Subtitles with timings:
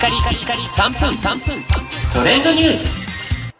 [0.00, 1.62] カリカリカリ3分3分
[2.10, 3.54] トレンドニュース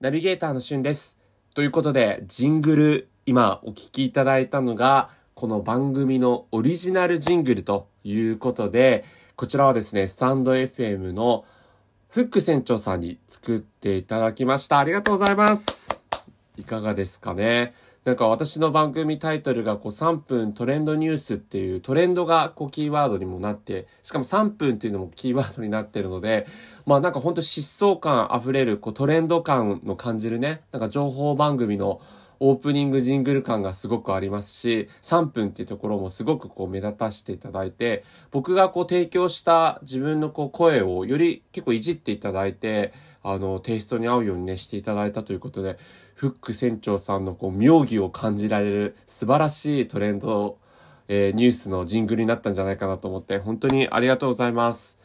[0.00, 1.18] ナビゲーターのしゅんです。
[1.54, 9.04] ということで、ジングル、今お聞きいただいたのが、この番組のオリジナルジングルということで、
[9.36, 11.44] こちらはですね、スタンド FM の
[12.08, 14.78] フック船長さんに作っていただきました。
[14.78, 16.01] ありがとうございます。
[16.56, 17.74] いかがですかね。
[18.04, 26.46] なんか私の番組タイトルがこう3分トレンドニュースっていうトレンドがこうキーワードにもなって、しかも3分っていうのもキーワードになってるので、
[26.84, 32.00] まあなんかほんと疾走感あふれるこうトレンド感の感じるね、なんか情報番組の
[32.44, 45.78] オープニングジングル感がすごくありますし、3分っていうところもすごくこう目立たせていただいて、僕がこう提供した自分のこう声をより結構いじっていただいて、あの、テイストに合うようにね、していただいたということで、
[46.16, 50.58] フック船長さんのこう、妙義を感じられる素晴らしいトレンド、
[51.06, 55.01] えーニュースのジングルになったんじゃないかなと思って、本当にありがとうございます。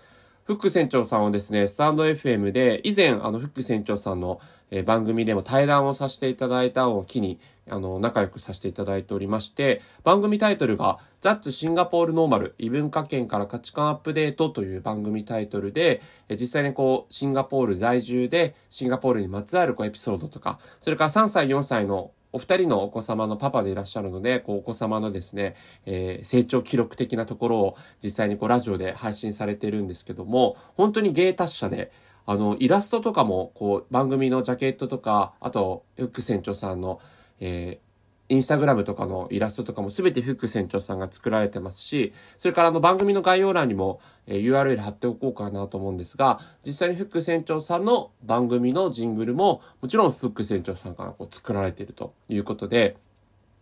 [0.47, 4.39] フック船長さんはですね、スタンド FM で、以前、あの、フック船長さんの、
[4.71, 7.37] え番組でも対談をさせていただいたのを機に、
[7.69, 25.55] あの、仲良くさせていただいておりまして、番組タイトルが、ザッツシンガポールノーマル、異文化圏から価値観アップデートという番組タイトルで、え実際にこう、シンガポール在住で、シンガポールにまつわるこうエピソードとか、それから3歳、4歳のお二人のお子様のパパでいらっしゃるので、こうお子様のですね、
[25.87, 31.91] えー成長記録的なところを実際にこうラジオで配信されてるんですけども、本当に芸達者で、
[32.27, 36.99] あの、イラストとかも、こう、番組のジャケットとか、あと、フック船長さんの、
[37.39, 37.86] えー
[38.29, 52.97] インスタグラムとかのイラストとかもすべてフック船長さんが作られてますし、それからあの番組の概要欄にも、URL 貼っておこうかなと思うんですが、実際にフック船長さんの番組のジングルも、もちろんフック船長さんからこう作られているということで、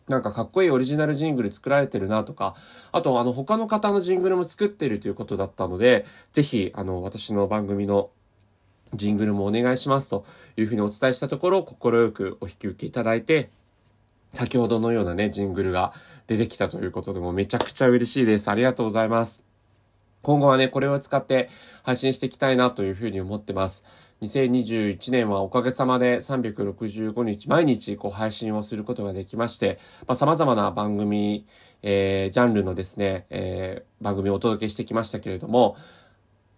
[0.08, 2.56] なんかかっこいいオリジナルジングル作られてるなとか、
[2.92, 8.10] あとあの他の方のジングルも作ってるということだったので、ぜひあの私の番組の
[8.94, 10.26] ジングルもお願いしますと
[10.58, 13.50] いうふうにお伝えしたところ、快くお引き受けいただいて、
[14.36, 15.94] 先ほどのようなね、ジングルが
[16.28, 18.50] 出てきたということでもめちゃくちゃ嬉しいです。
[18.50, 19.44] ありがとうございます。
[20.22, 21.50] 今後はね、これを使って
[21.84, 23.86] 配信していきたいなというふうに思ってます。
[24.22, 31.46] 2021年はおかげさまで365日毎日こう配信をすることができまして、まあ、様々な番組、
[31.82, 35.78] えー、ジャンルのですね、えー、番組をお届けしてきましたけれども、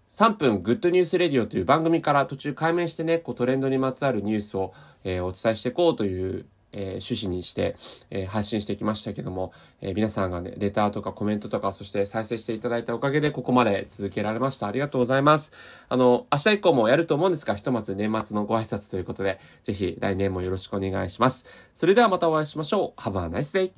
[0.09, 4.73] 3分グッドニュースレディオという番組から途中改名してね、こうトレンドにまつわるニュースを、
[5.03, 7.75] えーお伝えしていこうという、えー趣旨にして、
[8.09, 9.51] えー発信してきましたけども、
[9.81, 14.67] えー皆さんがね、レターとかコメントとか、そして再生していただいたおかげでここまで続けられました。
[14.67, 15.51] ありがとうございます。
[15.89, 21.45] あの、明日以降もやると思うんですが、ひとまず年末のご挨拶ということで、ぜひ来年もよろしくお願いします。
[21.75, 23.01] それではまたお会いしましょう。
[23.01, 23.77] Have a nice day!